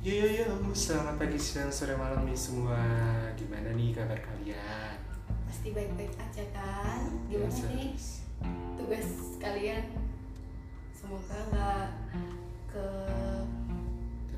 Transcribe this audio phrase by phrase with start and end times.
[0.00, 2.80] Yo yo yo, selamat pagi, siang, sore, malam nih semua.
[3.36, 4.96] Gimana nih kabar kalian?
[5.44, 7.04] Pasti baik-baik aja kan?
[7.28, 7.68] Gimana Biasa.
[7.68, 7.92] nih
[8.80, 9.84] tugas kalian?
[10.96, 11.88] Semoga nggak
[12.72, 12.86] ke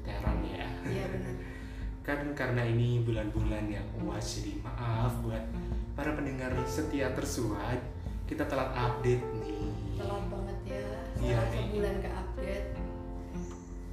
[0.02, 0.66] Teteran ya.
[0.82, 1.34] Iya benar.
[2.10, 5.46] Kan karena ini bulan-bulan yang uas, jadi maaf buat
[5.94, 7.78] para pendengar setia tersuat.
[8.26, 9.70] Kita telat update nih.
[9.94, 10.86] Telat banget ya.
[11.22, 12.21] Iya, sebulan ke update.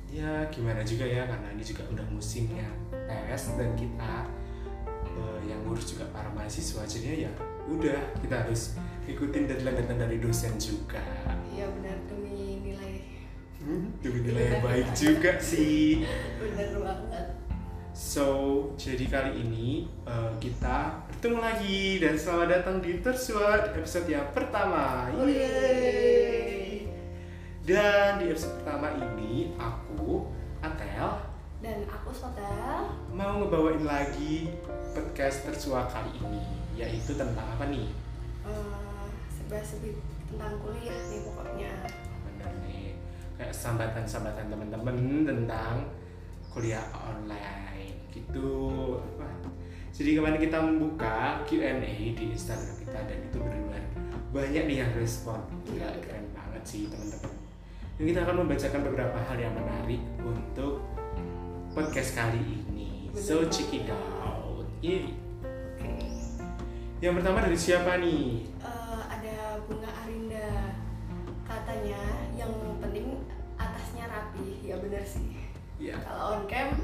[0.09, 4.25] Ya gimana juga ya, karena ini juga udah musimnya tes dan kita
[5.05, 7.31] eh, yang ngurus juga para mahasiswa jadinya ya
[7.69, 8.73] udah kita harus
[9.05, 11.01] ikutin deadline-deadline dari dosen juga.
[11.53, 12.93] Iya benar demi nilai.
[13.61, 16.01] Hmm, demi nilai yang baik juga sih.
[16.41, 17.27] Benar banget.
[17.93, 18.25] So,
[18.79, 25.11] jadi kali ini uh, kita bertemu lagi dan selamat datang di Tersuat episode yang pertama.
[25.19, 26.38] Yeay.
[27.69, 30.25] Dan di episode pertama ini aku,
[30.57, 31.21] Atel,
[31.61, 32.89] Dan aku Sotel.
[33.13, 34.49] mau ngebawain lagi
[34.89, 36.41] podcast Tersuat kali ini,
[36.73, 37.85] yaitu tentang apa nih?
[38.49, 39.05] eh
[39.37, 40.01] sebahas-sebahas
[40.33, 41.73] tentang kuliah nih pokoknya.
[42.25, 42.97] Bener nih,
[43.37, 44.97] kayak sambatan-sambatan teman-teman
[45.29, 45.93] tentang
[46.49, 48.97] kuliah online gitu.
[49.93, 51.85] Jadi kemarin kita membuka Q&A
[52.17, 53.85] di Instagram kita dan itu benar-benar
[54.33, 55.37] banyak nih yang respon.
[55.69, 57.38] Gila, keren banget sih teman-teman.
[57.99, 60.79] Dan kita akan membacakan beberapa hal yang menarik untuk
[61.75, 63.11] podcast kali ini.
[63.11, 64.63] So check it out.
[64.79, 65.19] Yeay.
[65.75, 66.07] Oke.
[67.03, 68.47] Yang pertama dari siapa nih?
[68.63, 70.79] Eh, ada bunga Arinda
[71.43, 71.99] katanya
[72.39, 73.19] yang penting
[73.59, 75.35] atasnya rapi ya bener sih
[75.75, 76.79] Ya, kalau on cam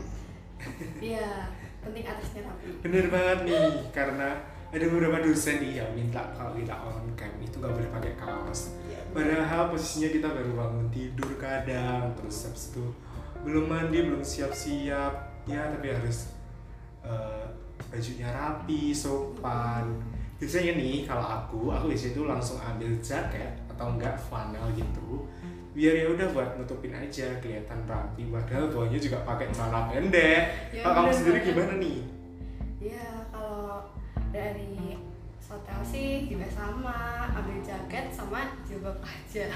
[1.00, 1.48] ya
[1.80, 4.30] penting atasnya rapi Bener banget nih, karena
[4.76, 8.76] ada beberapa dosen nih yang minta kalau kita on cam itu nggak boleh pakai kaos.
[8.92, 12.84] ya, Padahal posisinya kita baru bangun tidur kadang, terus habis itu
[13.48, 16.36] belum mandi, belum siap-siap, ya tapi harus
[17.08, 17.48] eh,
[17.88, 19.96] bajunya rapi, sopan.
[20.36, 25.24] Biasanya nih kalau aku, aku biasanya itu langsung ambil jaket atau enggak flannel gitu,
[25.72, 28.28] biar ya udah buat nutupin aja kelihatan rapi.
[28.28, 30.76] Padahal bawahnya juga pakai celana pendek.
[30.76, 32.00] Ya, kalau kamu sendiri gimana nih?
[32.86, 33.15] ya
[34.36, 35.00] dari
[35.48, 39.48] hotel sih juga sama ambil jaket sama jilbab aja.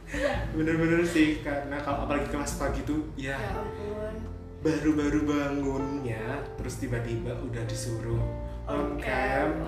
[0.56, 4.14] Bener-bener sih, karena kalau apalagi kelas pagi tuh ya ya ampun.
[4.60, 8.20] baru-baru bangunnya terus tiba-tiba udah disuruh
[8.68, 9.64] on cam.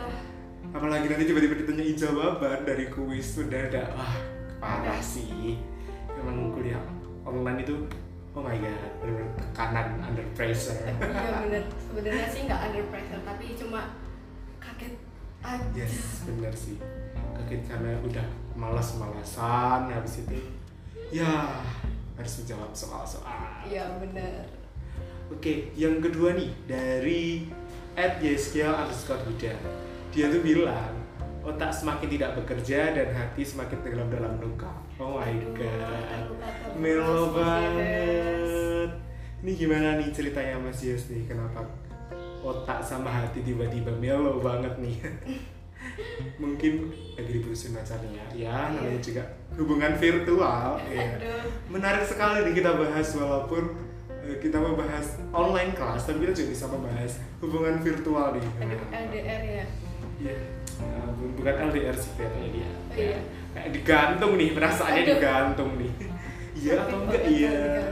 [0.70, 4.14] apalagi nanti tiba-tiba ditanyain jawaban dari kuis mendadak wah
[4.62, 5.58] parah sih.
[6.14, 6.78] Emang kuliah
[7.26, 7.74] online itu
[8.36, 10.78] oh my god bener-bener tekanan under pressure.
[10.86, 11.64] Iya bener.
[11.90, 13.80] Sebenarnya sih nggak under pressure tapi cuma
[14.82, 14.98] kaget
[15.42, 16.76] aja yes bener sih
[17.38, 18.26] kaget karena udah
[18.58, 20.38] malas-malasan habis itu
[21.14, 21.54] ya
[22.18, 24.46] harus menjawab soal-soal iya bener
[25.32, 27.48] Oke, yang kedua nih dari
[27.96, 29.56] at Yeskia underscore Huda.
[30.12, 30.92] Dia tuh bilang
[31.40, 34.68] otak semakin tidak bekerja dan hati semakin tenggelam dalam luka.
[35.00, 36.36] Oh my Aduh, god,
[36.76, 38.92] melo banget.
[39.40, 41.24] Ini gimana nih ceritanya Mas Yes nih?
[41.24, 41.64] Kenapa
[42.42, 44.96] otak sama hati tiba-tiba melo banget nih?
[46.38, 46.72] Mungkin
[47.14, 49.02] lagi diputusin pacarnya ya, namanya Iya.
[49.02, 49.22] juga
[49.54, 50.78] hubungan virtual.
[50.86, 51.18] Ya
[51.68, 53.62] menarik sekali nih kita bahas walaupun
[54.20, 59.42] eh, kita membahas online kelas tapi kita juga bisa membahas hubungan virtual nih aduh LDR
[59.42, 59.64] ya
[60.22, 60.36] Iya.
[60.78, 63.18] Ya ampun, bukan LDR sih kayaknya dia Oh, iya.
[63.52, 65.10] kayak digantung nih perasaannya Aduh.
[65.12, 65.92] digantung nih
[66.54, 67.82] iya atau enggak iya ya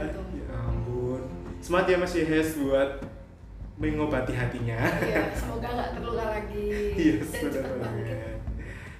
[0.57, 1.21] ampun
[1.59, 2.89] semangat ya Mas Yehes buat
[3.81, 4.77] mengobati hatinya.
[5.01, 6.69] Iya semoga nggak terluka lagi.
[6.93, 8.05] Yes dan benar cepat bangkit.
[8.05, 8.39] Banget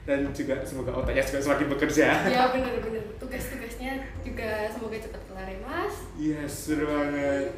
[0.02, 2.08] dan juga semoga otaknya juga semakin bekerja.
[2.26, 5.96] Ya bener-bener tugas-tugasnya juga semoga cepat kelar ya mas.
[6.18, 7.54] Yes seru banget.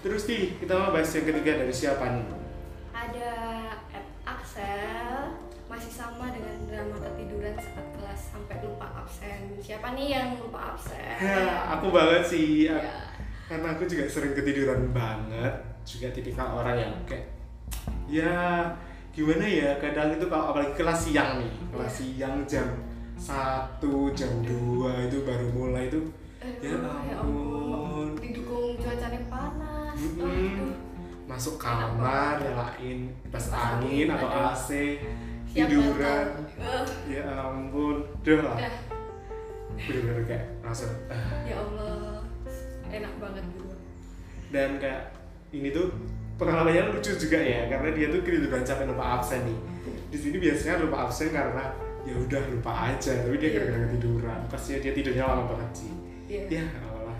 [0.00, 2.26] Terus nih kita mau bahas yang ketiga dari siapa nih
[2.92, 3.32] ada
[3.90, 9.56] at Axel masih sama dengan drama ketiduran saat kelas sampai lupa absen.
[9.58, 11.16] Siapa nih yang lupa absen?
[11.18, 12.70] Ya, aku banget sih.
[12.70, 13.12] Ya
[13.52, 17.26] karena aku juga sering ketiduran banget juga tipikal orang yang kayak
[18.06, 18.66] ya
[19.10, 21.98] gimana ya kadang itu kalau apalagi kelas siang nih kelas Iya.
[21.98, 22.68] siang jam
[23.14, 24.50] satu jam 2
[25.06, 26.00] itu baru mulai itu
[26.58, 28.08] Ya Aduh, ampun.
[28.18, 29.94] didukung cuacanya panas.
[29.94, 30.74] Aduh.
[31.22, 34.50] masuk kamar nyalain kipas angin atau Aduh.
[34.50, 34.98] AC
[35.46, 36.26] tiduran.
[36.58, 38.74] Eh, ya ampun udah lah udah
[39.78, 41.46] bener-bener kayak langsung ah.
[41.46, 42.20] ya Allah
[42.88, 43.74] enak banget gitu
[44.50, 45.02] dan kayak
[45.52, 45.86] ini tuh
[46.36, 49.58] pengalamannya lucu juga ya karena dia tuh ketiduran sampai lupa absen nih.
[50.08, 51.64] Di sini biasanya lupa absen karena
[52.02, 53.56] ya udah lupa aja tapi dia Iya.
[53.60, 54.40] gara-gara ketiduran.
[54.50, 55.90] Pasti dia tidurnya lama banget sih.
[56.26, 56.42] Iya.
[56.48, 57.18] ya Allah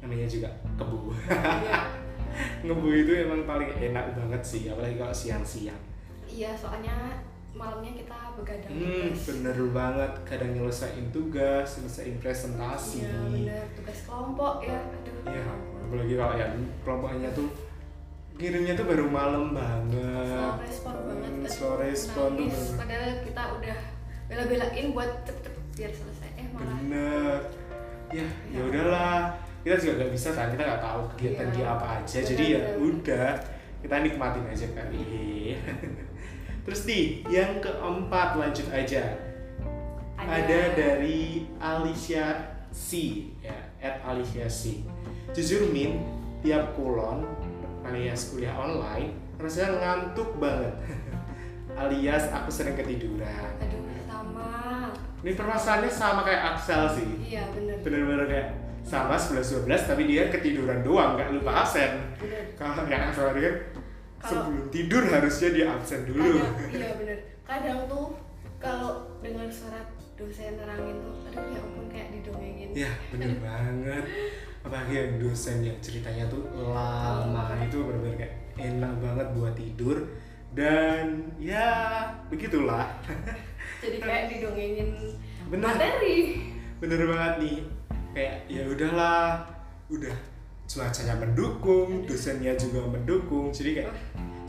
[0.00, 1.12] namanya juga kebu.
[1.28, 1.80] Iya.
[2.66, 5.80] ngebu itu emang paling enak banget sih apalagi kalau siang-siang.
[6.26, 7.22] Iya soalnya
[7.56, 9.20] malamnya kita begadang hmm tugas.
[9.30, 10.12] bener banget.
[10.26, 13.04] Kadang nyelesain tugas nyelesain presentasi.
[13.04, 13.64] Iya bener.
[13.76, 15.16] Tugas kelompok ya aduh.
[15.28, 15.54] Iya, ya
[15.86, 16.52] apalagi kalau yang
[16.82, 17.48] kelompoknya tuh
[18.36, 19.96] kirimnya tuh baru malam banget.
[19.96, 22.56] Slow respon banget Hmm, aduh, slow respon tuh nangis.
[22.62, 22.76] bener.
[22.76, 23.78] padahal kita udah
[24.26, 26.30] bela-belain buat cepet biar selesai.
[26.34, 27.38] Eh malah bener.
[28.08, 28.60] Ya ya Ya.
[28.62, 29.20] udahlah.
[29.58, 31.54] Kita juga nggak bisa kan kita nggak tahu kegiatan Iya.
[31.56, 32.16] dia apa aja.
[32.16, 32.76] Bener, jadi ya bener.
[32.80, 33.28] udah
[33.76, 35.04] kita nikmatin aja kali
[36.64, 39.02] terus nih yang keempat lanjut aja.
[40.16, 42.26] Ada dari Alicia
[42.68, 42.88] C.
[43.38, 44.82] Ya at Alicia C.
[45.30, 46.02] Jujur min
[46.40, 47.22] tiap kulon
[47.90, 50.74] alias kuliah online rasanya ngantuk banget.
[51.76, 53.52] Alias aku sering ketiduran.
[53.60, 54.48] Aduh sama.
[55.20, 57.08] Ini permasalahannya sama kayak Axel sih.
[57.36, 57.76] Iya bener.
[57.84, 58.48] Bener-bener kayak
[58.86, 62.16] sama 11-12 tapi dia ketiduran doang nggak lupa absen.
[62.16, 62.44] Bener.
[62.56, 63.54] Kalau yang Axel kan
[64.24, 66.40] sebelum tidur harusnya dia absen dulu.
[66.40, 67.18] Kadang iya bener.
[67.44, 68.16] Kadang tuh
[68.56, 69.84] kalau dengar suara
[70.16, 72.68] dosen nerangin tuh aduh ya ampun kayak didongengin.
[72.72, 74.04] Ya bener banget
[74.66, 79.98] apalagi yang dosen yang ceritanya tuh lama itu bener-bener kayak enak banget buat tidur.
[80.56, 82.88] Dan ya begitulah.
[83.84, 84.88] Jadi kayak didongengin
[85.52, 85.70] Bener.
[85.70, 86.40] materi.
[86.82, 87.56] Bener banget nih.
[88.16, 89.44] Kayak ya udahlah
[89.92, 90.16] udah
[90.66, 93.52] cuacanya mendukung dosennya juga mendukung.
[93.52, 93.92] Jadi kayak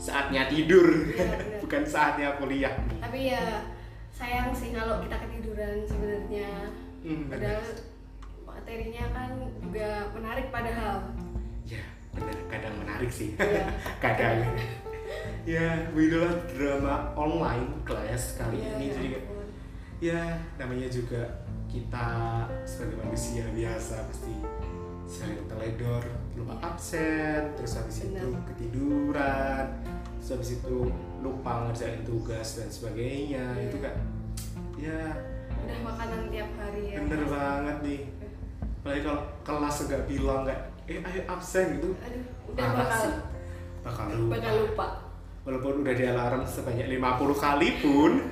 [0.00, 1.60] saatnya tidur Iya, bener.
[1.62, 2.74] bukan saatnya kuliah.
[2.98, 3.62] Tapi ya
[4.10, 6.72] sayang sih kalau kita ketiduran sebenarnya.
[7.04, 7.62] Hmm, padahal
[8.68, 9.32] materinya kan
[9.64, 11.08] juga menarik padahal.
[11.64, 11.80] Ya
[12.12, 12.36] bener.
[12.52, 13.32] Kadang menarik sih.
[13.40, 13.64] Iya.
[14.04, 14.44] kadang.
[15.48, 18.84] Ya begitulah drama online kelas kali Iya, ini.
[18.84, 19.46] ya jadi ampun.
[20.04, 20.20] ya
[20.60, 21.22] namanya juga
[21.64, 22.08] kita
[22.68, 24.36] sebagai manusia biasa pasti
[25.08, 26.04] sering teledor.
[26.36, 26.68] Lupa Iya.
[26.68, 28.44] absen terus habis itu Benar.
[28.52, 29.64] ketiduran
[30.20, 30.92] terus habis itu
[31.24, 33.48] lupa ngerjain tugas dan sebagainya.
[33.56, 33.64] Iya.
[33.64, 33.96] itu kan
[34.76, 35.02] ya.
[35.56, 37.00] Udah makanan tiap hari ya.
[37.00, 38.00] Bener banget nih
[38.78, 41.90] apalagi kalau kelas nggak bilang nggak eh ayo absen gitu.
[41.98, 43.14] Aduh udah parah bakal sih.
[43.82, 44.86] bakal lupa bakal lupa.
[45.44, 48.12] walaupun udah di alarm sebanyak 50 kali pun.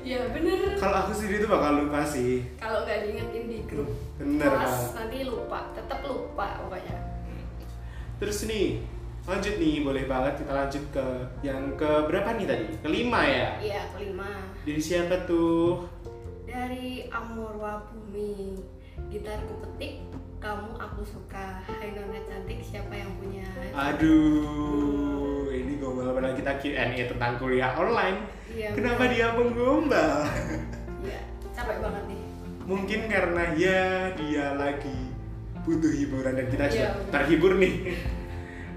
[0.00, 0.80] Ya bener.
[0.80, 2.40] Kalau aku sendiri tuh bakal lupa sih.
[2.56, 5.68] Kalau nggak diingetin di grup bener kelas nanti lupa.
[5.76, 6.96] Tetap lupa pokoknya.
[8.16, 8.80] Terus nih
[9.28, 11.06] lanjut nih boleh banget kita lanjut ke
[11.44, 12.66] yang ke berapa nih tadi?
[12.80, 13.48] Kelima ya?
[13.60, 14.30] Iya kelima.
[14.64, 15.84] Dari siapa tuh?
[16.48, 18.56] Dari Amorwa Bumi
[19.08, 20.04] gitarku petik
[20.40, 21.60] kamu aku suka.
[21.64, 23.44] Hai Nona cantik siapa yang punya?
[23.72, 28.24] Aduh ini gombal padahal kita Q&A tentang kuliah online.
[28.50, 29.12] Iya kenapa bener.
[29.14, 30.12] dia menggombal?
[31.00, 31.20] Iya
[31.52, 32.20] capek banget nih.
[32.64, 33.80] Mungkin karena ya
[34.14, 34.98] dia lagi
[35.60, 37.10] butuh hiburan dan kita Iya, bener.
[37.10, 37.74] terhibur nih.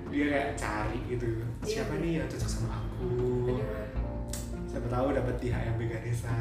[0.09, 1.25] Dia kayak cari gitu.
[1.63, 2.91] Siapa Iya, nih yang cocok sama aku?
[3.07, 3.59] Aduh.
[4.67, 6.33] Siapa tahu dapat di HMB Ganesha.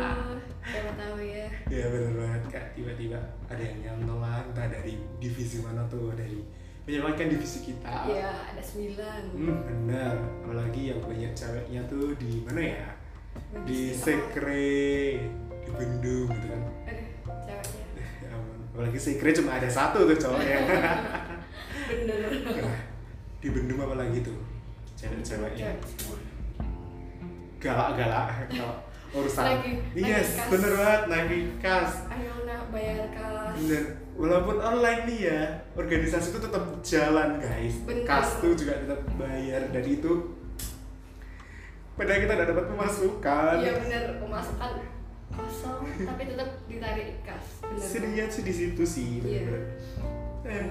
[0.72, 1.46] Siapa tahu ya.
[1.70, 2.12] Ya bener
[3.06, 6.42] tiba-tiba ada yang nyantol lah entah dari divisi mana tuh dari
[6.86, 7.94] menyelamatkan divisi kita.
[8.10, 9.22] Iya ada sembilan.
[9.30, 10.14] Hmm, bener.
[10.42, 12.86] Apalagi yang banyak ceweknya tuh di mana ya?
[13.62, 16.62] Di sekre di Bendung gitu kan.
[16.90, 17.06] Aduh
[17.46, 17.84] ceweknya.
[18.26, 18.34] Ya
[18.74, 20.58] apalagi sekre cuma ada satu tuh cowoknya.
[21.90, 22.18] Bener.
[22.42, 22.78] Nah,
[23.42, 24.38] di Bendung apa lagi tuh
[24.98, 25.78] cewek-ceweknya.
[27.62, 29.44] Galak-galak kalau urusan.
[29.46, 30.48] Lagi, yes kas.
[30.52, 31.92] bener banget lagi kas.
[32.12, 32.35] Ayo
[32.68, 33.84] bayar kelas bener.
[34.16, 35.40] Walaupun online nih ya
[35.74, 37.74] organisasi itu tetap jalan guys.
[37.84, 38.04] Bener.
[38.04, 39.60] kas tuh juga tetap bayar.
[39.68, 40.12] Dan itu
[41.94, 43.54] padahal kita udah dapat pemasukan.
[43.58, 44.02] Iya bener.
[44.18, 44.70] Pemasukan
[45.26, 47.46] kosong tapi tetap ditarik kas.
[47.60, 47.82] Bener.
[47.82, 49.42] Sedihnya sih di situ sih Iya.
[49.42, 50.64] bener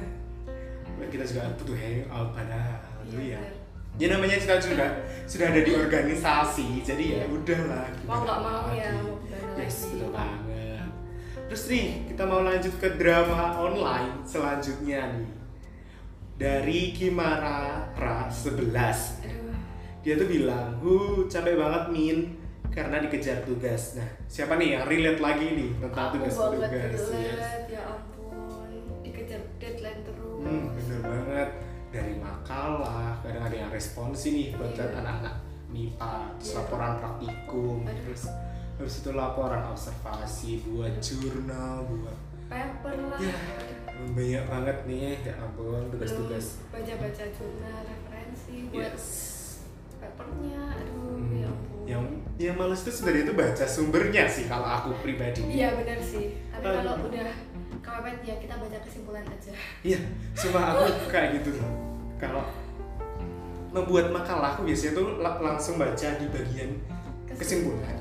[0.96, 2.80] eh, kita juga butuh hangout padahal
[3.12, 3.40] Iya, ya.
[3.44, 3.54] bener.
[3.96, 4.90] ya namanya kita sudah
[5.24, 7.26] sudah ada di organisasi jadi ya Iya.
[7.30, 8.90] udahlah mau nggak mau ya
[9.60, 10.40] yes betul banget
[11.46, 15.30] terus nih kita mau lanjut ke drama online selanjutnya nih.
[16.36, 18.76] Dari Kimara Pra 11
[19.24, 19.56] aduh.
[20.04, 22.18] Dia tuh bilang huh capek banget min.
[22.68, 23.96] Karena dikejar tugas.
[23.96, 28.70] Nah siapa nih yang relate lagi nih tentang aku tugas relate ya ampun.
[29.00, 30.44] Dikejar deadline terus.
[30.44, 31.50] Hmm, bener banget.
[31.88, 34.92] Dari makalah kadang ada yang responsi nih buat Iya.
[34.92, 35.36] anak-anak
[35.72, 36.58] MIPA terus Iya.
[36.60, 37.96] laporan praktikum Aduh.
[38.04, 38.24] terus
[38.76, 43.20] habis itu laporan observasi buat jurnal buat paper lah.
[43.20, 43.36] Ya
[44.06, 46.60] banyak banget nih ya ampun tugas-tugas.
[46.70, 49.08] Baca-baca jurnal referensi buat yes
[49.98, 50.62] papernya.
[50.76, 51.84] Aduh Hmm, ya ampun.
[51.88, 52.04] yang
[52.36, 55.40] yang males itu sebenarnya itu baca sumbernya sih kalau aku pribadi.
[55.48, 56.36] Iya benar sih.
[56.52, 56.76] Tapi Aduh.
[56.84, 57.30] kalau udah
[57.80, 59.52] kepepet ya kita baca kesimpulan aja.
[59.82, 60.00] Iya,
[60.34, 61.56] sumpah aku kayak gitu.
[62.20, 62.44] Kalau
[63.72, 66.72] membuat makalah aku biasanya tuh la- langsung baca di bagian
[67.28, 67.96] kesimpulan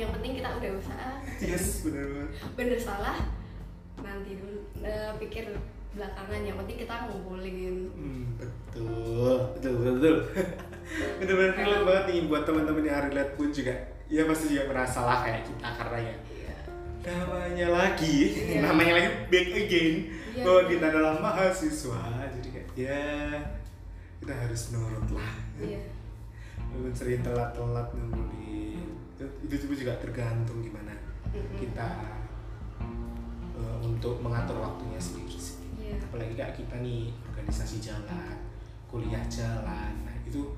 [0.00, 1.10] yang penting kita udah usaha.
[1.44, 2.30] Yes benar banget.
[2.56, 3.18] Bener salah
[4.00, 5.44] nanti dulu eh, pikir
[5.92, 6.40] belakangan.
[6.40, 7.76] Yang penting kita ngumpulin.
[7.92, 9.36] Hmm, betul.
[9.56, 10.16] Betul betul betul.
[11.20, 13.74] Bener-bener relate banget nih buat teman-teman yang relate pun juga.
[14.10, 16.14] Ya pasti juga merasa lah kayak kita karena ya.
[16.16, 16.56] Iya.
[17.04, 18.16] Namanya lagi.
[18.32, 18.58] Iya.
[18.66, 19.94] namanya lagi back again.
[20.32, 20.70] Iya, bahwa iya.
[20.72, 22.02] kita adalah mahasiswa.
[22.40, 23.04] Jadi kayak ya
[24.24, 25.32] kita harus nurut lah.
[25.60, 25.82] Iya.
[26.70, 28.89] Walaupun sering telat-telat ngumpulin
[29.20, 30.96] itu, itu juga- tergantung gimana
[31.28, 31.56] Mm-mm.
[31.56, 31.88] kita
[33.54, 38.36] eh, untuk mengatur waktunya sendiri sih iya apalagi kayak kita nih organisasi jalan
[38.86, 40.56] kuliah jalan nah itu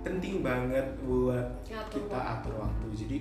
[0.00, 2.32] penting banget buat Ngatur kita waktu.
[2.38, 3.16] atur waktu jadi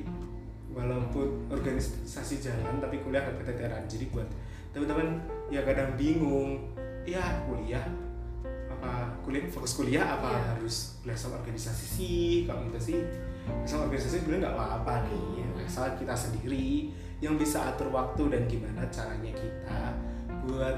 [0.70, 4.28] walaupun organisasi jalan tapi kuliah nggak keteteran jadi buat
[4.70, 6.74] teman-teman yang kadang bingung
[7.04, 7.86] ya kuliah
[8.70, 10.44] apa kuliah fokus kuliah apa Iya.
[10.56, 12.98] harus sama organisasi sih kalau kita sih
[13.64, 15.48] sama organisasi sebenarnya nggak apa-apa nih ya.
[15.64, 19.80] asal kita sendiri yang bisa atur waktu dan gimana caranya kita
[20.42, 20.78] buat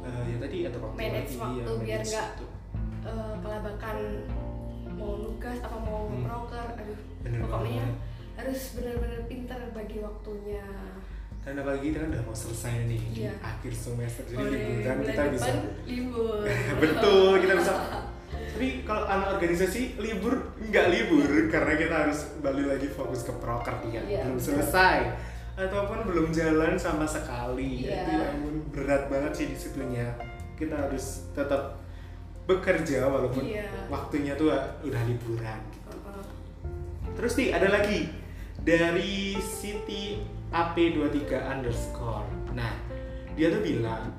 [0.00, 2.28] eh, ya tadi atur waktu Manage lagi, waktu ya, biar nggak.
[3.00, 3.96] Eh, kelabakan
[4.92, 6.24] mau nugas apa mau Hmm.
[6.24, 7.96] proker aduh Bener pokoknya banget.
[8.36, 10.66] harus benar-benar pintar bagi waktunya
[11.40, 13.32] dan apalagi kita kan udah mau selesai nih di Iya.
[13.40, 15.50] akhir semester jadi Oleh liburan kita bisa
[15.84, 16.42] libur
[16.82, 17.72] betul kita bisa
[18.28, 23.76] tapi kalau anak organisasi libur nggak libur karena kita harus balik lagi fokus ke proker
[23.86, 24.46] ya Iya, belum betul.
[24.58, 24.98] selesai
[25.54, 27.98] ataupun belum jalan sama sekali Iya.
[27.98, 28.36] itu yang
[28.70, 30.06] berat banget sih di situnya
[30.54, 31.78] kita harus tetap
[32.44, 33.66] bekerja walaupun Iya.
[33.88, 36.22] waktunya tuh udah liburan Heeh.
[37.14, 38.10] Terus nih ada lagi
[38.58, 42.26] dari Siti AP23 underscore.
[42.52, 42.72] Nah
[43.34, 44.10] dia tuh bilang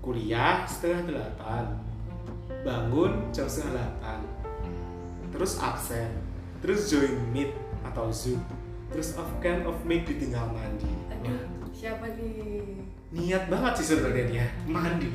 [0.00, 1.64] kuliah setengah delapan,
[2.60, 4.20] bangun jam setengah delapan,
[5.32, 6.10] terus absen,
[6.60, 7.52] terus join meet
[7.86, 8.40] atau zoom,
[8.92, 10.88] terus off cam off mic ditinggal mandi.
[10.88, 15.08] Wah, aduh siapa nih niat banget sih sebenarnya dia mandi.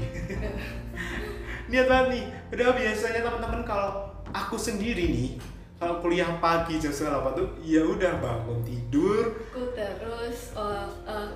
[1.70, 2.24] niat banget nih.
[2.52, 5.30] Udah biasanya teman-teman kalau aku sendiri nih
[5.76, 11.28] kalau kuliah pagi jam setengah delapan tuh ya udah bangun tidur aku terus eh, eh,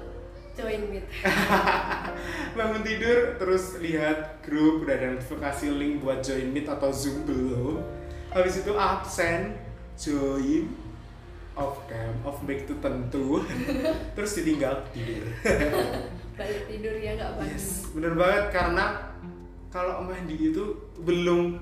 [0.60, 1.06] join meet
[2.60, 7.80] bangun tidur terus lihat grup udah ada notifikasi link buat join meet atau zoom belum.
[8.36, 9.56] Habis itu absen
[9.96, 10.68] join
[11.56, 13.44] off cam off mic itu tentu.
[14.20, 15.28] Terus ditinggal tidur.
[16.40, 17.52] Balik tidur ya nggak bangun.
[17.52, 18.86] Yes bener banget karena
[19.72, 21.56] kalau mandi itu belum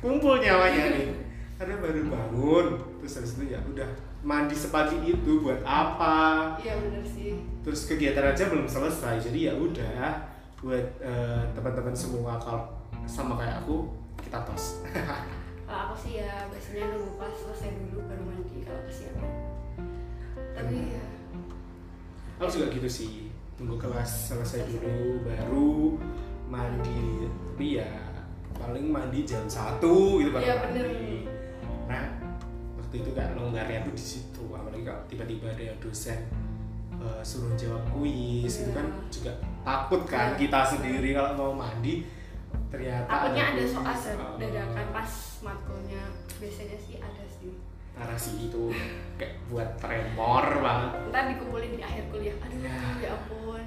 [0.00, 1.08] kumpul nyawanya nih.
[1.56, 2.66] Karena baru bangun
[3.00, 3.88] terus habis itu ya udah
[4.26, 6.58] mandi sepagi itu buat apa?
[6.58, 7.38] Iya bener sih.
[7.62, 10.18] Terus kegiatan aja belum selesai jadi ya udah
[10.58, 12.66] buat eh, teman-teman semua kalau
[13.06, 13.86] sama kayak aku
[14.18, 14.82] kita tos.
[15.66, 19.30] Kalau aku sih ya biasanya nunggu kelas selesai dulu baru mandi kalau kesiangan
[20.54, 21.04] tapi ya.
[22.38, 23.10] Aku juga gitu sih
[23.54, 25.98] tunggu kelas selesai dulu baru
[26.46, 27.26] mandi.
[27.26, 27.90] Tapi ya
[28.54, 30.70] paling mandi jam satu gitu baru Iya, mandi.
[30.70, 30.86] bener.
[31.86, 32.04] nah
[32.86, 36.20] waktu itu kan longgarnya tuh di situ apalagi kalau tiba-tiba ada yang dosen
[36.96, 38.78] eh, suruh jawab kuis itu Iya.
[38.78, 40.38] kan juga takut kan Iya.
[40.38, 42.06] kita sendiri kalau mau mandi
[42.68, 43.74] ternyata takutnya ada kuis.
[43.74, 44.38] soal Oh.
[44.38, 45.10] dadakan pas
[45.42, 46.02] matkulnya
[46.36, 47.52] biasanya sih ada sih
[47.92, 48.70] narasi itu
[49.16, 52.76] kayak buat tremor banget ntar dikumpulin di akhir kuliah aduh Ya.
[53.02, 53.62] ya ampun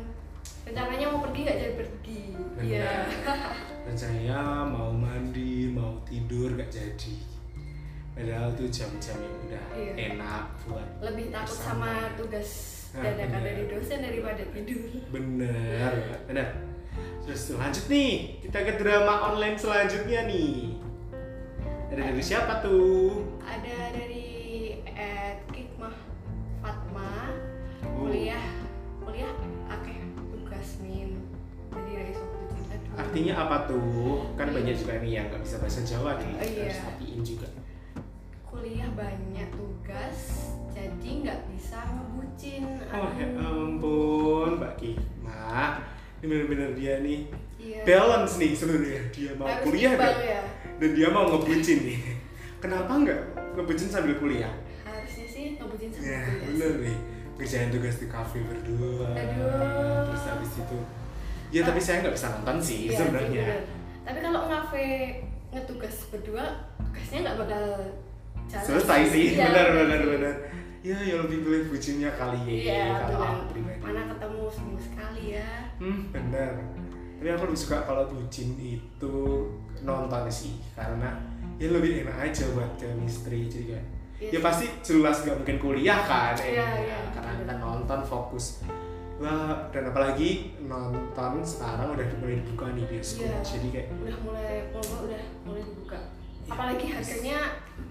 [0.63, 2.21] rencananya mau pergi nggak jadi pergi
[2.61, 2.89] iya
[3.91, 4.39] saya
[4.73, 7.13] mau mandi mau tidur gak jadi
[8.19, 9.93] padahal tuh jam-jam yang udah Iya.
[10.11, 11.87] enak buat lebih takut Bersama.
[11.87, 12.49] sama tugas
[12.89, 13.45] Nah, dadakan benar.
[13.45, 15.91] dari dosen daripada tidur bener
[16.25, 16.47] bener
[17.21, 18.11] terus lanjut nih
[18.41, 20.73] kita ke drama online selanjutnya nih
[21.87, 24.27] ada dari siapa tuh ada dari
[24.89, 25.95] Ed Hikmah
[26.59, 27.13] Fatma
[27.79, 28.03] Oh.
[28.03, 28.43] kuliah
[28.99, 29.31] kuliah
[29.69, 31.21] akeh tugas min
[31.69, 32.17] jadi
[32.97, 36.63] artinya apa tuh kan banyak juga nih yang nggak bisa bahasa Jawa nih Oh, iya.
[36.65, 37.47] harus artiin juga
[38.59, 40.19] kuliah banyak tugas
[40.75, 42.63] jadi nggak bisa ngebucin.
[42.91, 45.79] Oh ya ampun mbak Kikmah
[46.19, 47.19] ini bener-bener dia nih
[47.55, 47.79] iya.
[47.87, 49.01] balance nih sebenarnya.
[49.15, 50.41] Dia mau Harus kuliah dan, ya.
[50.75, 51.99] dan dia mau ngebucin nih.
[52.59, 53.21] Kenapa nggak
[53.55, 54.51] ngebucin sambil kuliah?
[54.83, 56.97] Harusnya sih ngebucin sama ya kuliah bener nih.
[57.39, 59.07] Kerjain tugas di kafe berdua.
[59.15, 60.11] Aduh.
[60.11, 60.79] terus habis itu
[61.49, 63.45] ya tapi saya nggak bisa nonton sih Iya, sebenarnya.
[64.05, 64.87] tapi kalau ngafe
[65.49, 66.45] ngetugas berdua
[66.77, 67.65] tugasnya nggak bakal
[68.49, 70.35] jalan selesai sih Iya, benar benar benar
[70.79, 73.31] ya ya lebih pilih bucinnya kali ya Iya, kalau benar.
[73.31, 75.51] aku pribadi Mana ketemu seminggu sekali ya.
[75.77, 76.51] hmm benar
[77.19, 79.15] tapi aku lebih suka kalau bucin itu
[79.81, 81.19] nonton sih karena
[81.55, 83.85] ya lebih enak aja buat chemistry jadi kayak
[84.19, 86.97] Iya ya pasti jelas gak mungkin kuliah kan Iya, ya, iya.
[87.11, 88.63] karena kita nonton fokus
[89.15, 93.39] Wah, dan apalagi nonton sekarang udah mulai dibuka nih bioskop Iya.
[93.43, 95.99] jadi kayak udah mulai udah mulai dibuka.
[96.47, 97.39] Apalagi harganya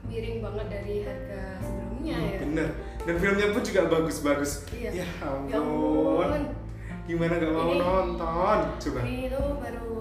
[0.09, 2.39] miring banget dari harga sebelumnya ya.
[2.41, 2.69] bener
[3.01, 4.91] dan filmnya pun juga bagus-bagus Iya.
[4.93, 6.43] ya Ya ampun ampun.
[7.05, 9.93] gimana gak mau Ini- nonton coba Ini tuh baru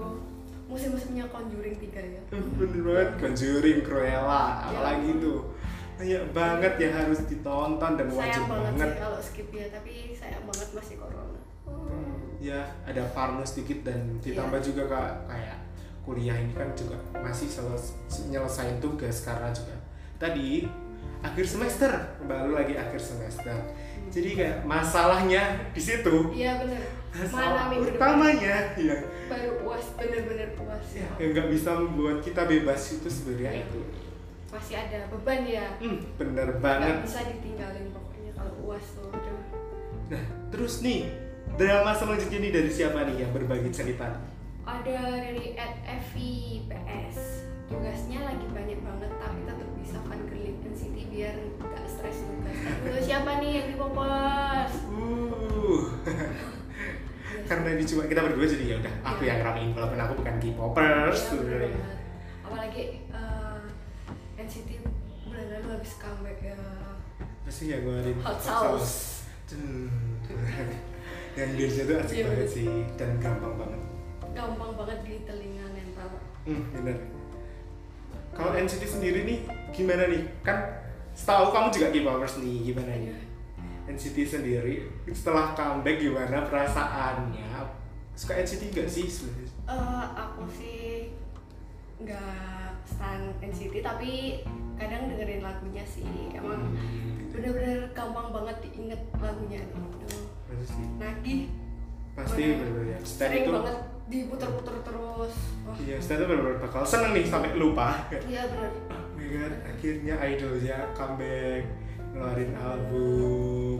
[0.66, 2.20] musim-musimnya Conjuring 3 ya.
[2.58, 5.22] bener banget Conjuring Cruella Ya apalagi ampun.
[5.22, 5.40] tuh
[5.94, 9.92] banyak banget yang harus ditonton dan wajib sayang banget, banget sih kalau skip ya, tapi
[10.14, 11.40] sayang banget masih corona.
[11.64, 15.58] Hmm, ya ada farno sedikit dan ditambah juga kak kayak
[16.00, 19.74] kuliah ini kan juga masih seles- nyelesain tugas karena juga
[20.18, 20.66] tadi
[21.22, 21.90] akhir semester.
[22.26, 23.54] Baru lagi akhir semester.
[24.08, 26.34] Jadi kayak masalahnya di situ.
[26.34, 26.82] Iya bener.
[27.08, 28.96] masalah Mana utamanya ya
[29.32, 30.84] baru puas, bener-bener puas.
[30.92, 33.80] ya, yang nggak bisa membuat kita bebas itu sebenarnya itu.
[34.52, 35.66] Masih ada beban ya.
[35.80, 37.00] hmm, bener banget.
[37.08, 39.40] Bisa ditinggalin pokoknya kalau puas tuh udah.
[40.08, 41.08] nah terus nih
[41.60, 44.08] drama selanjutnya nih dari siapa nih yang berbagi cerita
[44.68, 45.80] Ada dari at
[46.12, 47.16] FIPS.
[47.66, 52.56] Tugasnya lagi banyak banget tapi tetap bisa fangirling NCT biar nggak stres tugas.
[52.84, 54.74] Aduh, siapa nih yang di popers?
[54.88, 55.82] uh
[57.48, 59.28] karena ini cuma kita berdua jadi ya udah aku Iya.
[59.30, 61.72] yang ramein walaupun aku bukan K-popers banget.
[62.44, 63.60] Apalagi eh,
[64.36, 64.70] NCT
[65.24, 66.56] bulan lalu habis comeback ya.
[67.40, 69.24] pasti ya ngeluarin Hot sauce.
[71.38, 72.68] Yang dirinya tuh asik Iya, banget sih
[73.00, 73.80] dan gampang banget
[74.38, 76.08] Gampang banget di telinga nempel.
[76.44, 76.96] hmm, bener.
[78.30, 80.22] Kalau NCT sendiri nih gimana nih?
[80.40, 80.58] Kan
[81.10, 83.10] setahu kamu juga K-popers nih gimana nih?
[83.10, 83.18] Iya.
[83.88, 84.74] NCT sendiri
[85.10, 87.50] setelah comeback gimana perasaannya?
[88.14, 89.50] Suka NCT gak sih sebenarnya?
[89.66, 91.10] Eh, aku sih
[91.98, 94.42] nggak stan NCT tapi
[94.74, 96.06] kadang dengerin lagunya sih.
[96.30, 99.66] Emang Hmm, bener-bener gampang banget diinget lagunya
[100.62, 100.86] sih.
[100.96, 101.40] nagih.
[102.14, 102.58] Pasti Mana?
[102.60, 103.76] bener ya Stan sering itu banget
[104.08, 105.34] diputer-puter terus.
[105.62, 105.76] Wah.
[105.76, 108.08] Iya Stan itu bener-bener bakal seneng nih sampai lupa.
[108.24, 111.62] Iya bener oh my god akhirnya idolnya comeback
[112.10, 113.78] ngeluarin album.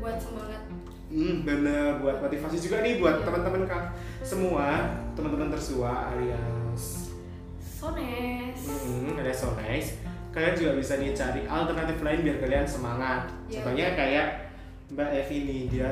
[0.00, 0.62] Buat semangat.
[1.12, 3.24] Hmm bener buat motivasi juga nih buat Iya.
[3.28, 3.84] teman-teman kak.
[4.24, 4.66] Semua
[5.12, 7.12] teman-teman tersua alias
[7.60, 8.60] Sones.
[8.64, 10.00] Hmm, alias so nice
[10.32, 13.30] kalian juga bisa nih cari alternatif lain biar kalian semangat.
[13.46, 13.60] Iya.
[13.60, 14.26] contohnya kayak
[14.90, 15.90] Mbak Evi nih dia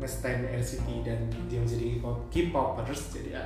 [0.00, 2.00] nge-stand NCT dan dia menjadi
[2.32, 3.44] K-popers jadi ya,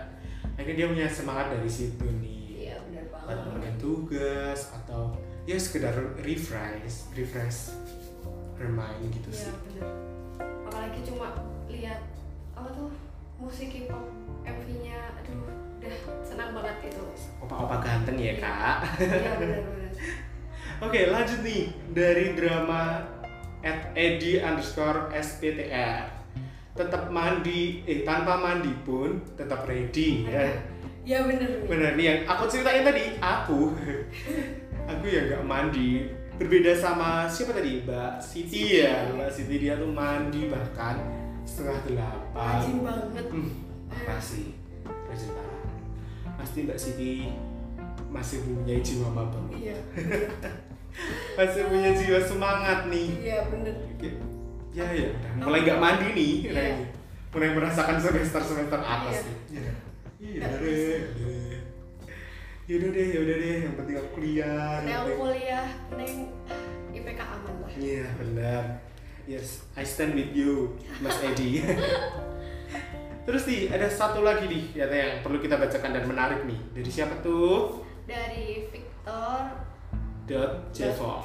[0.55, 2.71] akhirnya dia punya semangat dari situ nih.
[2.71, 3.37] Iya buat banget.
[3.43, 5.03] Mengerjakan tugas atau
[5.45, 7.75] ya sekedar refresh refresh
[8.55, 9.53] bermain gitu iya sih.
[9.67, 9.91] bener.
[10.71, 11.29] Apalagi cuma
[11.67, 12.01] lihat
[12.55, 12.89] apa tuh
[13.43, 14.07] musik K-pop
[14.47, 15.43] MV-nya aduh
[15.83, 17.03] udah senang banget itu
[17.43, 18.77] opa-opa ganteng ya kak?
[19.03, 19.93] Iya bener-bener
[20.87, 23.05] oke lanjut nih dari drama
[23.67, 26.14] at edi underscore sptr
[26.75, 30.47] tetap mandi eh tanpa mandi pun tetap ready ya.
[31.07, 31.95] Ya bener bener.
[31.95, 33.71] Nih yang aku ceritain tadi aku.
[34.85, 36.13] Aku ya nggak mandi.
[36.37, 37.81] Berbeda sama siapa tadi?
[37.89, 39.09] Mbak Siti ya.
[39.17, 41.01] Mbak Siti dia tuh mandi bahkan
[41.49, 42.61] setengah delapan.
[42.61, 43.27] Rajin banget.
[43.33, 43.51] Hmm,
[43.89, 44.53] apa sih.
[44.85, 45.63] Rajin parah.
[46.37, 47.33] Pasti mbak Siti
[48.15, 49.75] masih punya jiwa mabang iya
[51.39, 53.11] masih punya jiwa semangat nih.
[53.27, 53.75] Iya bener
[54.75, 56.51] ya ya udah mulai nggak mandi nih Iya.
[56.53, 56.87] kayaknya.
[57.31, 59.23] mulai merasakan semester semester atas Iya.
[59.23, 59.73] nih iya
[60.19, 61.43] iya Nggak udah deh udah.
[62.65, 64.81] Yaudah deh, yaudah deh, yang penting aku kuliah.
[64.81, 66.13] Yang aku kuliah neng
[66.91, 68.65] IPK aman lah Iya benar.
[69.25, 71.61] Yes, I stand with you, Mas Edi.
[73.25, 76.89] Terus nih ada satu lagi nih ya yang perlu kita bacakan dan menarik nih dari
[76.89, 77.85] siapa tuh?
[78.05, 79.41] dari Victor
[80.25, 80.53] Dot.
[80.73, 81.21] Jevon.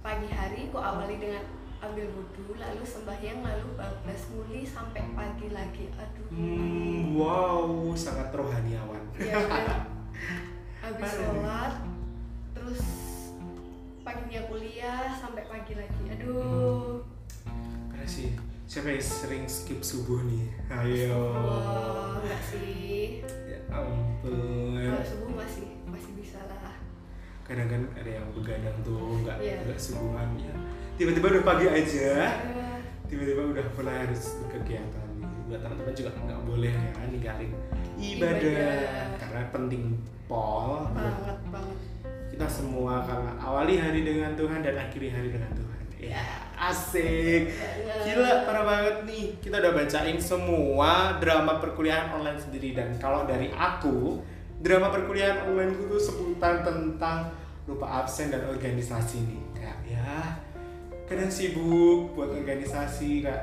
[0.00, 1.40] Pagi hari ku awali dengan
[1.82, 9.02] ambil wudhu lalu sembahyang lalu bablas muli sampai pagi lagi aduh Hmm, wow, sangat rohaniawan.
[9.14, 9.36] ya
[10.82, 11.74] habis sholat
[12.52, 12.80] terus
[14.00, 17.02] paginya kuliah sampai pagi lagi aduh
[17.86, 18.32] Karena sih
[18.64, 20.48] siapa yang sering skip subuh nih?
[20.68, 21.20] Ayo.
[22.16, 24.80] enggak sih Ya ampun.
[24.80, 26.78] kalau subuh masih masih bisa lah
[27.42, 29.58] Kadang kan ada yang begadang tuh nggak Iya.
[29.62, 30.54] nggak subuhan ya.
[31.00, 32.10] Tiba-tiba udah pagi aja.
[32.28, 32.78] Eh,
[33.08, 35.08] tiba-tiba udah mulai harus berkegiatan.
[35.48, 37.52] Buat teman-teman juga nggak boleh ya ninggalin
[38.00, 39.18] ibadah, Ibadah.
[39.20, 39.82] karena penting
[40.28, 40.88] pol.
[40.92, 41.78] Banget banget.
[42.32, 45.80] Kita semua karena awali hari dengan Tuhan dan akhiri hari dengan Tuhan.
[46.02, 46.24] Ya
[46.56, 47.52] asik.
[48.02, 49.24] Gila parah banget nih.
[49.38, 52.72] Kita udah bacain semua drama perkuliahan online sendiri.
[52.74, 54.18] Dan kalau dari aku
[54.62, 57.30] drama perkuliahan online itu seputar tentang
[57.68, 60.34] lupa absen dan organisasi nih kayak ya
[61.12, 63.42] kadang sibuk buat organisasi kayak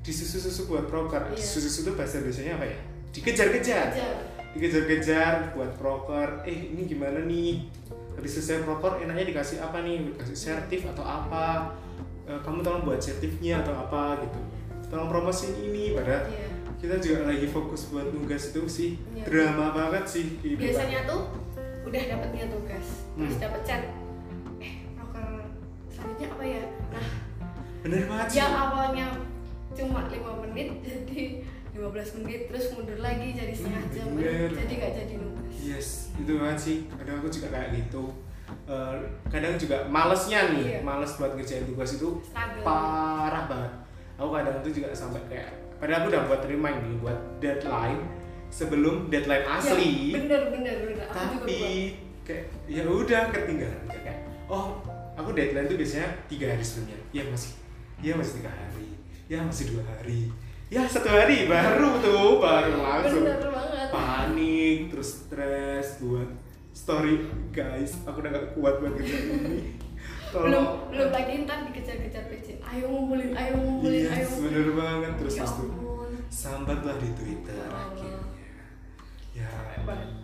[0.00, 1.28] disusu-susu buat proker.
[1.28, 1.36] Iya.
[1.36, 2.78] disusu itu bahasa Indonesia apa ya?
[3.10, 3.86] Dikejar-kejar.
[3.92, 4.16] Kejar.
[4.50, 6.42] dikejar-kejar buat proker.
[6.42, 7.68] Eh ini gimana nih?
[8.16, 10.10] Habis selesai proker enaknya dikasih apa nih?
[10.10, 11.76] Dikasih sertif atau apa?
[12.24, 14.40] Eh, kamu tolong buat sertifnya atau apa gitu.
[14.88, 15.94] Tolong promosiin ini.
[15.94, 16.48] Padahal Iya.
[16.76, 18.90] kita juga lagi fokus buat nugas itu sih.
[19.12, 19.22] Iya.
[19.22, 21.28] drama banget sih biasanya tuh
[21.84, 23.42] udah dapetnya tugas terus Hmm.
[23.44, 23.82] dapet chat.
[24.58, 25.44] Eh proker
[25.92, 26.62] selanjutnya apa ya
[27.80, 28.38] bener banget sih.
[28.38, 29.06] Yang awalnya
[29.70, 31.22] cuma 5 menit jadi
[31.70, 34.48] 15 menit terus mundur lagi jadi setengah Hmm, jam bener.
[34.52, 36.76] jadi gak jadi nugas yes itu banget sih.
[36.90, 38.04] Kadang aku juga kayak gitu.
[38.66, 38.94] Eh,
[39.26, 40.78] kadang juga malesnya nih Iya.
[40.82, 42.62] males buat ngerjain tugas itu struggle.
[42.62, 43.72] parah banget.
[44.16, 48.02] Aku kadang tuh juga sampai kayak padahal aku udah buat remind nih buat deadline
[48.48, 50.10] sebelum deadline asli.
[50.10, 51.06] ya, bener bener bener.
[51.06, 51.58] Aku juga tapi
[52.20, 53.82] kayak ya udah ketinggalan.
[53.86, 54.82] Kayak oh
[55.14, 56.98] aku deadline tuh biasanya tiga hari sebelumnya.
[57.12, 57.54] Ya masih
[58.00, 58.88] ya masih tiga hari.
[59.30, 60.20] Ya masih dua hari.
[60.70, 63.26] Ya satu hari baru tuh baru langsung
[63.90, 66.30] panik terus stres buat
[66.72, 67.26] story.
[67.50, 69.76] Guys aku udah gak kuat buat kerjaan ini.
[70.30, 70.66] Belum tolong.
[70.94, 74.46] Belum lagi ntar dikejar-kejar PC ayo ngumpulin ayo ngumpulin ayo yes, ngumpulin.
[74.54, 75.12] bener banget.
[75.18, 75.64] Terus ya itu
[76.30, 77.82] sambatlah di twitter Ya Allah.
[77.90, 78.22] akhirnya.
[79.30, 79.50] Ya.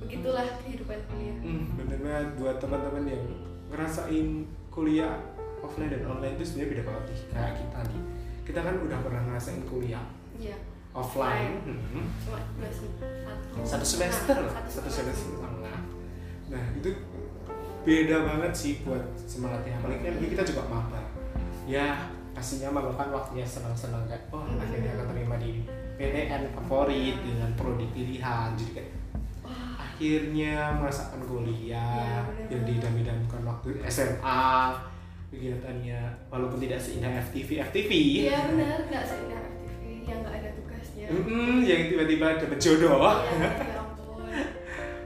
[0.02, 1.36] Begitulah kehidupan kuliah.
[1.42, 2.28] Hmm, bener banget.
[2.38, 3.24] Buat teman-teman yang
[3.70, 4.28] ngerasain
[4.70, 5.18] kuliah
[5.66, 8.02] offline dan online itu sebenarnya beda banget nih kayak kita nih.
[8.46, 10.06] Kita kan udah pernah ngerasain kuliah
[10.38, 10.56] iya.
[10.94, 11.54] offline.
[11.66, 12.06] Hmm.
[12.22, 12.70] cuma dua
[13.66, 15.34] satu semester lah satu semester.
[15.34, 15.80] setengah.
[16.54, 16.90] Nah itu
[17.82, 19.82] beda banget sih buat semangatnya.
[19.82, 21.02] Apalagi kan kita juga maba
[21.66, 24.20] ya pastinya maba kan waktunya senang-senang kan.
[24.30, 24.62] Oh Hmm.
[24.62, 28.54] akhirnya akan terima di PTN favorit dengan prodi pilihan.
[28.54, 28.92] Jadi kayak
[29.96, 32.52] akhirnya merasakan kuliah bener.
[32.52, 34.76] yang didam-damkan waktu SMA
[35.36, 37.90] kegiatannya walaupun tidak seindah FTV FTV
[38.24, 38.78] iya benar.
[38.82, 41.06] Nggak seindah FTV yang nggak ada tugasnya.
[41.06, 44.32] Mm-mm, yang tiba-tiba dapet jodoh iya ya ampun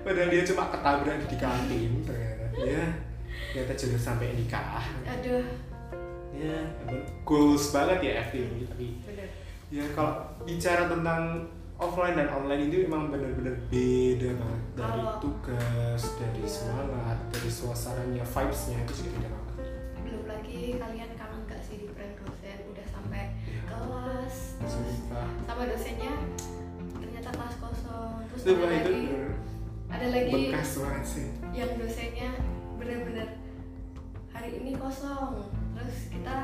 [0.01, 2.47] padahal dia cuma ketabrak di kantin ternyata.
[2.57, 2.85] Ya
[3.51, 4.87] ternyata jodoh sampai nikah.
[5.05, 5.45] Aduh.
[6.31, 6.57] Ya
[7.23, 9.29] goals banget ya FTV tapi bener.
[9.69, 14.63] ya kalau bicara tentang offline dan online itu emang bener-bener beda banget.
[14.73, 16.49] Dari tugas dari Iya.
[16.49, 19.29] semangat dari suasananya vibesnya itu juga beda
[28.41, 29.01] ada itu lagi
[29.91, 32.31] ada lagi bekas banget sih yang dosennya
[32.81, 33.29] bener-bener
[34.33, 35.45] hari ini kosong
[35.77, 36.37] terus kita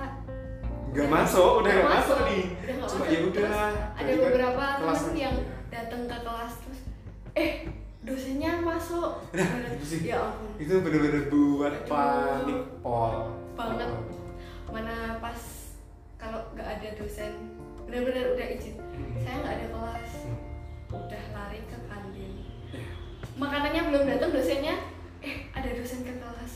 [0.93, 3.13] nggak masuk udah nggak masuk nih udah nggak cuma masuk.
[3.13, 5.09] ya udah ada beberapa aja.
[5.15, 5.37] yang
[5.69, 6.81] datang ke kelas terus
[7.33, 7.53] eh
[8.07, 11.89] dosennya masuk Nah, itu ya ampun itu bener-bener buat Aduh.
[11.91, 13.15] panik pol
[13.57, 13.89] Banget.
[14.69, 15.41] mana pas
[16.21, 17.33] kalau nggak ada dosen
[17.89, 19.13] bener-bener udah izin Hmm.
[19.21, 20.13] saya nggak ada kelas.
[20.89, 22.33] Udah lari ke kantin.
[22.69, 22.87] Ya.
[23.35, 24.75] makanannya belum datang dosennya
[25.19, 26.53] eh ada dosen ke kelas.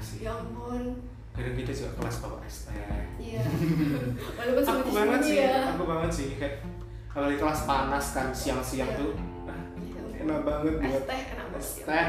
[0.00, 0.18] Sih.
[0.20, 0.98] Ya ampun.
[1.32, 2.76] Kadang kita juga kelas bawa es teh.
[3.16, 3.42] Iya.
[4.38, 5.52] Walaupun aku banget sih ya.
[5.70, 6.56] aku banget sih kayak
[7.08, 8.98] apalagi kelas panas kan siang-siang Iya.
[8.98, 9.12] tuh
[9.44, 12.06] ah, Ya enak banget es buat teh enak es ya teh.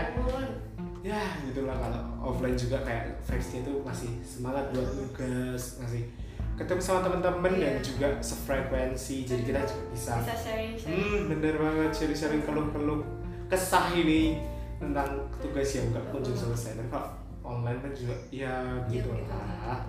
[1.04, 6.08] ya gitulah kalau offline juga kayak vibesnya tuh masih semangat buat nugas masih
[6.54, 7.66] ketemu sama teman-teman Iya.
[7.68, 10.98] dan juga sefrekuensi jadi kita juga bisa bisa sharing sharing.
[11.00, 13.02] Hmm bener banget sharing-sharing keluh-keluh
[13.48, 14.38] kesah ini
[14.78, 16.76] tentang tugas yang nggak kunjung selesai.
[16.76, 17.10] Dan kalau
[17.42, 18.54] online kan juga ya
[18.86, 19.28] gitu gitu.
[19.28, 19.82] lah.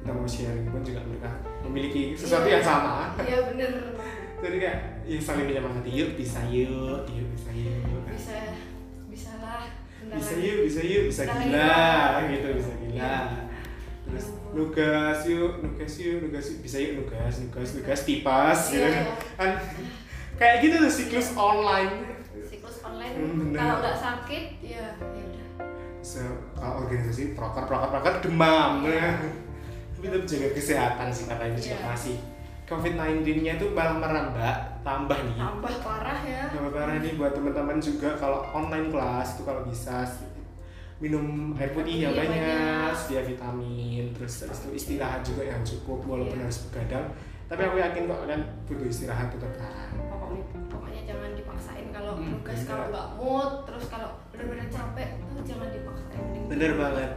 [0.00, 1.30] Kita mau sharing pun juga mereka
[1.62, 2.54] memiliki sesuatu Iya.
[2.54, 2.92] yang sama.
[3.18, 3.70] Iya bener.
[4.36, 8.04] Jadi kayak ya saling menyemangati yuk bisa yuk yuk bisa yuk.
[8.06, 8.36] Bisa
[9.06, 9.64] bisa lah.
[10.06, 11.80] Bisa yuk bisa yuk bisa gila
[12.26, 12.94] gitu bisa gila.
[12.96, 13.45] Iya.
[14.16, 14.52] Terus ampun.
[14.56, 19.02] nugas yuk nugas yuk nugas yuk bisa yuk nugas nugas nugas tipas gitu Iya.
[19.36, 19.50] kan
[20.34, 21.92] kayak gitu tuh siklus online
[22.42, 25.46] siklus online Hmm, kalau nggak sakit ya ya udah
[26.00, 28.96] Se kalau organisasi proker proker proker demam Iya.
[28.96, 29.10] ya.
[29.92, 31.86] tapi tetap jaga kesehatan sih katanya juga Iya.
[31.86, 32.16] masih
[32.66, 34.52] COVID-19 nya itu malah merambah
[34.82, 39.42] tambah nih tambah parah ya Tambah parah nih buat teman-teman juga kalau online kelas itu
[39.42, 40.02] kalau bisa
[40.96, 42.90] minum air putih yang banyak, banyak.
[42.96, 46.44] sedia vitamin, terus habis itu istirahat juga yang cukup walaupun Iya.
[46.48, 47.06] harus begadang.
[47.46, 49.52] Tapi aku yakin kok kalian butuh istirahat tetap
[50.10, 55.42] pokoknya pokoknya jangan dipaksain kalau Hmm, tugas kalau nggak mood terus kalau benar-benar capek tuh
[55.44, 56.42] jangan dipaksain.
[56.48, 57.10] Bener banget.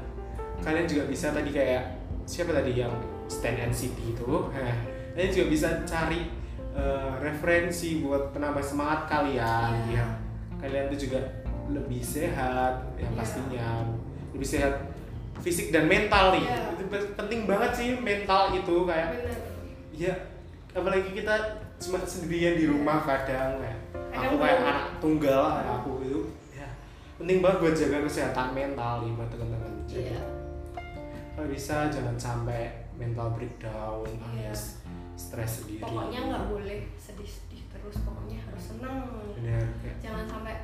[0.59, 1.83] Kalian juga bisa tadi kayak
[2.27, 2.93] siapa tadi yang
[3.25, 4.27] stand and city itu?
[4.51, 4.75] Nah,
[5.15, 6.29] kalian juga bisa cari
[6.69, 9.71] eh, referensi buat penambah semangat kalian.
[9.89, 10.05] Ya
[10.59, 11.23] kalian tuh juga
[11.69, 13.17] lebih sehat yang Iya.
[13.17, 13.67] pastinya.
[14.31, 14.73] Lebih sehat
[15.39, 16.43] fisik dan mental nih.
[16.43, 16.57] Iya.
[16.71, 19.37] itu pe- penting banget sih mental itu kayak bener.
[19.91, 20.13] Ya
[20.71, 21.35] apalagi kita
[21.77, 23.79] cuma sendirian di rumah kadang kayak
[24.11, 26.19] aku kayak anak tunggal kayak aku itu
[26.53, 26.67] ya
[27.15, 29.73] penting banget buat jaga kesehatan mental nih buat teman-teman.
[29.85, 30.21] Jadi, iya
[31.31, 32.61] kalau bisa jangan sampai
[32.93, 34.23] mental breakdown Iya.
[34.25, 34.83] alias
[35.15, 35.79] stres sendiri.
[35.81, 38.97] Pokoknya nggak boleh sedih-sedih terus pokoknya harus seneng
[39.33, 40.55] bener kayak jangan sampai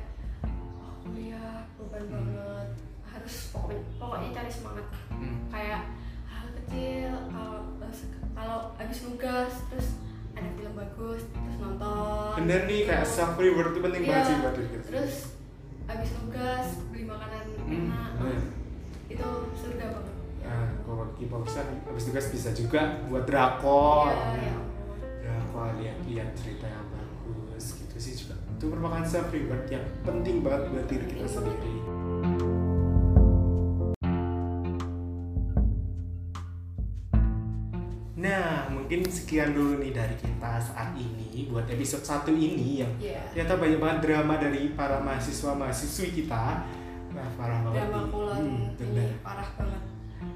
[1.16, 2.28] kuliah beban Hmm.
[2.28, 2.68] banget
[3.06, 5.82] harus pokoknya pokoknya cari semangat hmm, kayak
[6.26, 7.56] hal kecil kalau
[8.36, 9.88] kalau habis nugas terus
[10.30, 14.10] ada film bagus terus nonton bener nih kayak self reward itu penting Iya.
[14.12, 15.14] banget sih buat diri terus
[15.86, 18.42] habis nugas beli makanan Hmm, enak bener.
[19.08, 24.14] itu surga banget Nah, kalau bagi Pausan habis tugas bisa juga buat drakor.
[24.14, 24.94] Iya, ya ampun.
[25.18, 26.86] Drakor lihat-lihat cerita yang
[28.56, 31.76] Itu merupakan self reward yang penting banget buat diri kita sendiri.
[38.16, 43.20] Nah, mungkin sekian dulu nih dari kita saat ini buat episode 1 ini yang Iya.
[43.28, 46.64] ternyata banyak banget drama dari para mahasiswa mahasiswi kita.
[47.12, 47.84] Nah, parah banget.
[47.84, 49.82] drama kulon Hmm, bener ini parah banget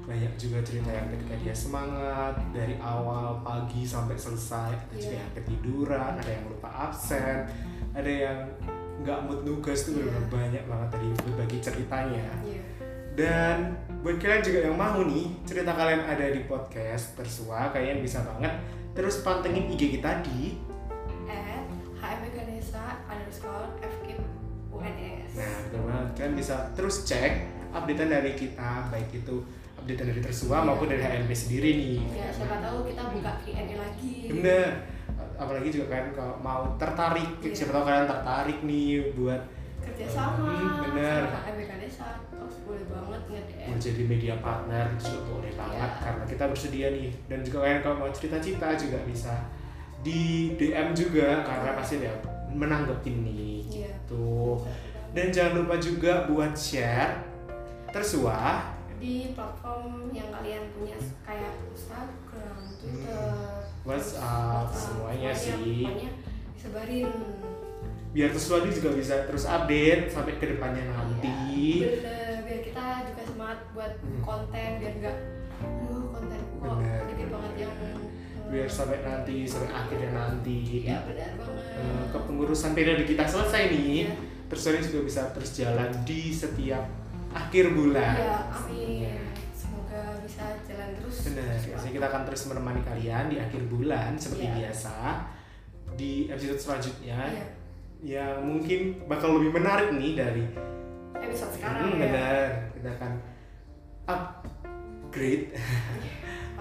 [0.01, 5.21] banyak juga cerita yang ketika dia semangat dari awal pagi sampai selesai ada juga Iya.
[5.21, 7.49] yang ketiduran ada yang lupa absen
[7.91, 8.39] ada yang
[9.01, 12.25] nggak mood nugas tuh bener-bener banyak banget tadi berbagi ceritanya.
[12.45, 12.63] Iya.
[13.11, 13.57] Dan
[14.01, 18.53] buat kalian juga yang mau nih cerita kalian ada di podcast tersua kalian bisa banget.
[18.91, 20.71] Terus pantengin IG kita di
[22.91, 23.69] at underscore
[24.71, 26.07] UNS nah betul banget.
[26.17, 27.33] Kalian bisa terus cek
[27.71, 29.35] updatean dari kita baik itu
[29.79, 30.67] updatean dari tersua Iya.
[30.67, 31.99] maupun dari HMP sendiri nih.
[32.11, 34.15] Ya siapa tahu kita buka Q&A lagi.
[34.27, 34.67] Bener
[35.41, 37.49] apalagi juga kan kalau mau tertarik Iya.
[37.51, 39.41] siapa tahu kalian tertarik nih buat
[39.81, 41.21] kerjasama Hmm, bener.
[41.25, 45.99] sama Ganesha terus boleh banget nge-DM menjadi media partner itu juga boleh banget Iya.
[45.99, 49.33] karena kita bersedia nih dan juga kalian kalau mau cerita-cerita juga bisa
[49.99, 50.21] di
[50.55, 52.13] DM juga karena pasti dia
[52.47, 53.91] menanggepin nih Iya.
[54.05, 54.61] tuh
[55.11, 57.17] dan jangan lupa juga buat share
[57.87, 60.93] tersuah di platform yang kalian punya
[61.25, 65.87] kayak Instagram, Twitter, WhatsApp, semuanya sih.
[66.53, 67.09] Disebarin.
[68.11, 71.31] biar tersuah ini juga bisa terus update sampai ke depannya nanti
[71.79, 74.19] Iya, bener, biar kita juga semangat buat Hmm.
[74.21, 75.17] konten biar enggak
[75.57, 76.99] aduh konten kok Bener.
[77.07, 77.73] dikit banget yang
[78.45, 83.87] biar sampai nanti sampai akhirnya nanti ya benar banget eh, kepengurusan periode kita selesai nih
[84.03, 84.11] Iya.
[84.45, 86.83] terus ini juga bisa terus jalan di setiap
[87.31, 89.30] akhir bulan Iya, amin semoga
[90.41, 91.15] bisa jalan terus.
[91.27, 94.55] Benar biasanya kita akan terus menemani kalian di akhir bulan seperti Iya.
[94.57, 94.95] biasa
[95.93, 97.45] di episode selanjutnya Iya.
[98.01, 100.43] yang mungkin bakal lebih menarik nih dari
[101.15, 102.09] episode sekarang Hmm, ya.
[102.09, 103.11] benar kita akan
[104.07, 105.45] upgrade.
[105.53, 106.09] Oke.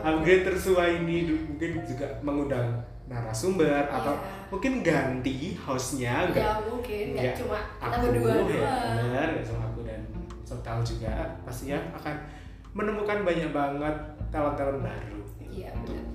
[0.06, 2.68] upgrade tersua ini mungkin juga mengundang
[3.06, 4.48] narasumber atau Iya.
[4.50, 6.28] mungkin ganti hostnya.
[6.28, 7.04] Enggak ya mungkin.
[7.10, 8.74] Nggak Nggak cuma kita aku berdua ya.
[9.00, 10.00] benar cuma aku dan
[10.42, 12.16] Sob tahu juga pastinya akan
[12.72, 13.96] menemukan banyak banget
[14.28, 16.06] talent-talent baru iya benar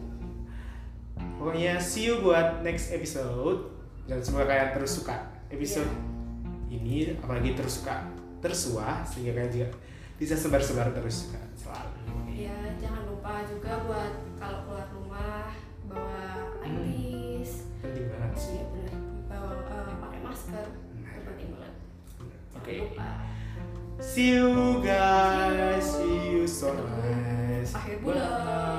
[1.35, 3.71] pokoknya see you buat next episode
[4.05, 5.15] dan semoga kalian terus suka
[5.49, 5.89] episode
[6.65, 6.81] Iya.
[6.81, 8.03] ini apalagi terus suka
[8.39, 9.67] tersuah sehingga kalian juga
[10.15, 11.91] bisa sebar-sebar terus juga selalu
[12.35, 15.47] Ya, jangan lupa juga buat kalau keluar rumah
[15.87, 16.83] bawa Hmm.
[16.83, 17.63] alis.
[17.79, 18.93] penting banget sih Iya benar.
[19.25, 20.65] Bawa eh, pakai masker.
[21.23, 21.73] Penting banget.
[22.53, 22.75] Oke.
[22.81, 23.09] lupa.
[24.03, 25.44] see you guys
[26.73, 28.74] nice Akhir bulan.